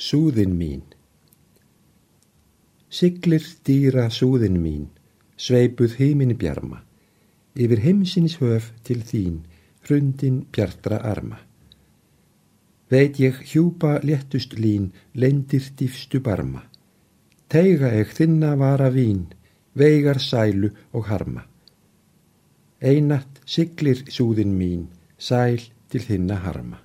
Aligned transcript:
súðin 0.00 0.54
mín. 0.56 0.80
Siglir 2.88 3.44
dýra 3.66 4.06
súðin 4.08 4.56
mín, 4.62 4.86
sveipuð 5.36 5.98
heiminni 5.98 6.36
bjarma, 6.40 6.80
yfir 7.52 7.82
heimsins 7.84 8.38
höf 8.40 8.70
til 8.86 9.04
þín, 9.04 9.42
hrundin 9.84 10.40
bjartra 10.48 11.02
arma. 11.04 11.42
Veit 12.90 13.20
ég 13.20 13.44
hjúpa 13.52 13.98
léttust 14.00 14.56
lín, 14.56 14.88
lendir 15.14 15.68
dýfstu 15.76 16.24
barma. 16.24 16.64
Teiga 17.52 17.92
ég 17.92 18.16
þinna 18.16 18.56
vara 18.56 18.88
vín, 18.90 19.26
veigar 19.76 20.18
sælu 20.18 20.72
og 20.96 21.10
harma. 21.12 21.44
Einatt 22.80 23.44
siglir 23.44 24.06
súðin 24.08 24.56
mín, 24.56 24.86
sæl 25.18 25.60
til 25.92 26.08
þinna 26.08 26.40
harma. 26.40 26.80